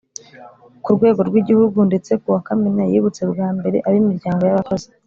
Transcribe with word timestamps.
ku 0.83 0.89
rwego 0.95 1.21
rw 1.29 1.35
Igihugu 1.41 1.79
ndetse 1.89 2.11
kuwa 2.21 2.39
Kamena 2.47 2.83
yibutse 2.91 3.21
bwa 3.31 3.47
mbere 3.57 3.77
ab 3.87 3.93
imiryango 4.01 4.41
y 4.45 4.53
abakozi 4.55 4.87